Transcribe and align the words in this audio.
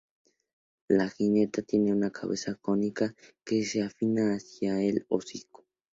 La 0.87 1.07
jineta 1.11 1.61
tiene 1.61 1.91
una 1.93 2.09
cabeza 2.09 2.55
cónica 2.55 3.13
que 3.45 3.63
se 3.63 3.83
afina 3.83 4.33
hacia 4.33 4.81
el 4.81 5.05
hocico. 5.09 5.67